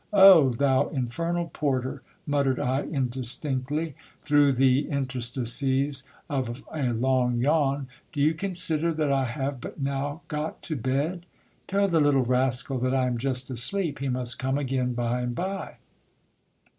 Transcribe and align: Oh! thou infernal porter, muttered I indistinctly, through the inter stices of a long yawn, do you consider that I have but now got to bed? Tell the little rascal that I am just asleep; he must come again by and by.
Oh! 0.13 0.49
thou 0.49 0.87
infernal 0.87 1.51
porter, 1.53 2.01
muttered 2.25 2.59
I 2.59 2.81
indistinctly, 2.81 3.93
through 4.23 4.53
the 4.53 4.89
inter 4.89 5.19
stices 5.19 6.05
of 6.27 6.63
a 6.73 6.91
long 6.91 7.37
yawn, 7.37 7.87
do 8.11 8.19
you 8.19 8.33
consider 8.33 8.91
that 8.95 9.11
I 9.11 9.25
have 9.25 9.61
but 9.61 9.79
now 9.79 10.23
got 10.27 10.63
to 10.63 10.75
bed? 10.75 11.27
Tell 11.67 11.87
the 11.87 12.01
little 12.01 12.25
rascal 12.25 12.79
that 12.79 12.95
I 12.95 13.05
am 13.05 13.19
just 13.19 13.51
asleep; 13.51 13.99
he 13.99 14.09
must 14.09 14.39
come 14.39 14.57
again 14.57 14.93
by 14.95 15.21
and 15.21 15.35
by. 15.35 15.77